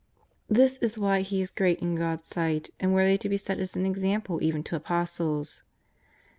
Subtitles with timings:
[0.47, 3.75] This is why he is great in God's sight and worthy to be set as
[3.75, 5.61] an example even to Apostles.